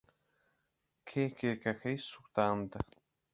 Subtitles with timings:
[1.07, 2.71] کێ کێکەکەی سووتاند؟